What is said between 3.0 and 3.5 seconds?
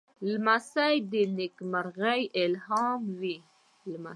وي.